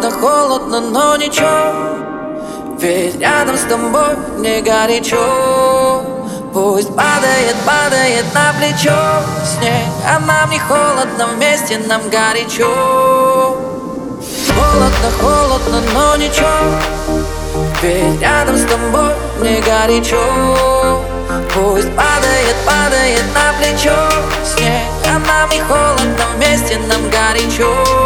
[0.00, 1.98] Холодно, холодно, но ничего.
[2.78, 6.02] Ведь рядом с тобой не горячо.
[6.54, 8.96] Пусть падает, падает на плечо.
[9.44, 13.58] Снег А нам не холодно, вместе нам горячо.
[14.54, 16.48] Холодно, холодно, но ничего.
[17.82, 19.12] Ведь рядом с тобой
[19.42, 21.02] не горячо.
[21.54, 24.08] Пусть падает, падает на плечо.
[24.46, 27.99] Снег А нам не холодно, вместе нам горячо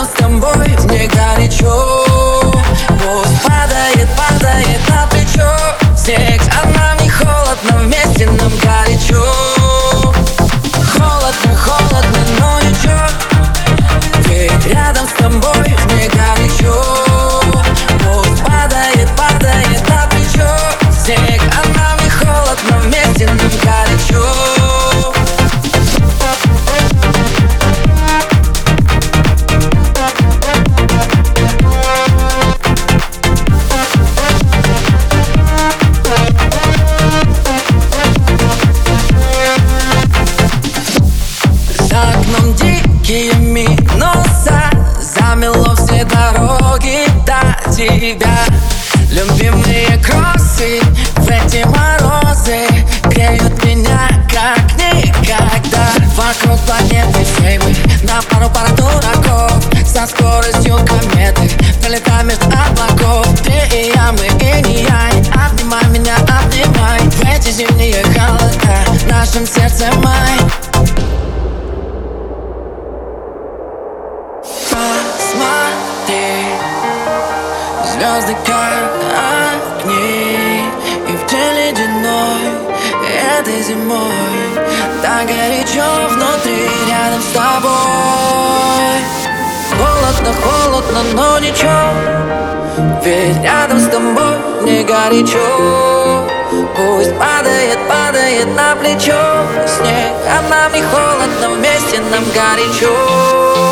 [0.00, 0.68] Рядом с тобой.
[0.86, 1.89] Мне горячо
[46.00, 48.38] все дороги до тебя.
[49.10, 50.80] Любимые кроссы
[51.16, 52.66] в эти морозы
[53.04, 55.88] Греют меня как никогда.
[56.16, 57.74] Вокруг планеты всей мы
[58.06, 59.52] на пару пару дураков.
[59.86, 61.50] Со скоростью кометы
[61.82, 63.26] Пролетаем между облаков.
[63.42, 65.10] Ты и я, мы и не я.
[65.34, 67.00] Обнимай меня, обнимай.
[67.00, 70.38] В эти зимние холода В нашем сердце май
[78.00, 78.90] Звезды как
[79.84, 80.64] огни
[81.06, 82.48] И в день ледяной
[83.38, 84.56] Этой зимой.
[85.02, 87.70] Так горячо внутри Рядом с тобой.
[89.76, 91.90] Холодно, холодно, но ничего.
[93.04, 96.26] Ведь рядом с тобой не горячо.
[96.76, 99.44] Пусть падает, падает на плечо.
[99.66, 103.69] Снег, а нам не холодно Вместе нам горячо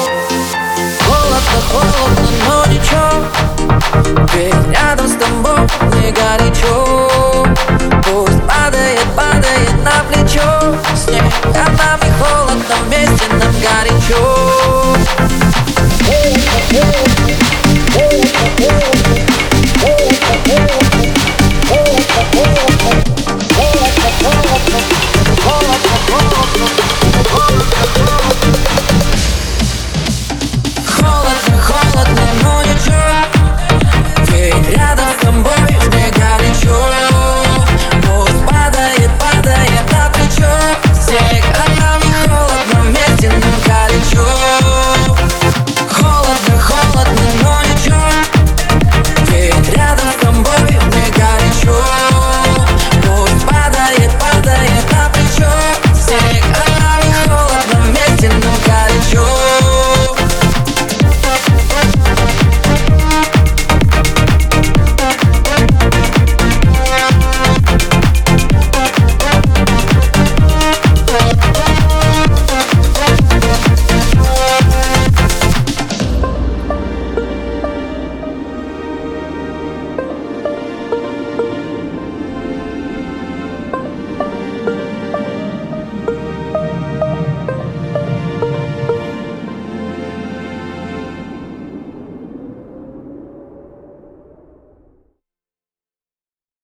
[22.50, 23.17] oh you.